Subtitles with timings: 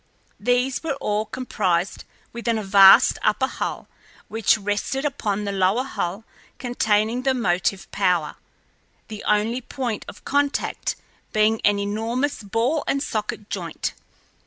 [0.39, 3.87] These were all comprised within a vast upper hull,
[4.29, 6.23] which rested upon the lower hull
[6.57, 8.37] containing the motive power,
[9.09, 10.95] the only point of contact
[11.33, 13.93] being an enormous ball and socket joint.